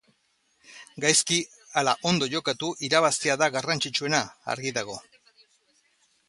Gaizki 1.03 1.37
ala 1.81 1.93
ondo 2.11 2.29
jokatu, 2.35 2.71
irabaztea 2.87 3.37
da 3.43 3.51
garrantzitsuena, 3.57 4.23
argi 4.55 4.75
dago. 4.81 4.99